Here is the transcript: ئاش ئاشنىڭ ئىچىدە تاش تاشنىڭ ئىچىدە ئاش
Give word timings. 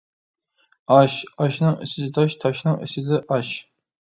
ئاش 0.95 1.17
ئاشنىڭ 1.45 1.77
ئىچىدە 1.87 2.09
تاش 2.23 2.37
تاشنىڭ 2.45 2.81
ئىچىدە 2.89 3.25
ئاش 3.37 3.53